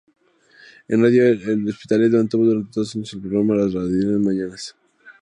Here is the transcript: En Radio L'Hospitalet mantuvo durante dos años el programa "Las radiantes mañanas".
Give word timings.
En 0.87 1.03
Radio 1.03 1.21
L'Hospitalet 1.25 2.09
mantuvo 2.13 2.43
durante 2.45 2.79
dos 2.79 2.95
años 2.95 3.13
el 3.13 3.21
programa 3.21 3.53
"Las 3.53 3.71
radiantes 3.71 4.19
mañanas". 4.19 4.75